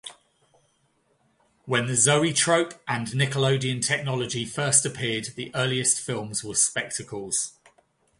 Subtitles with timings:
[1.65, 7.53] When the zoetrope and nickelodeon technology first appeared, the earliest films were spectacles.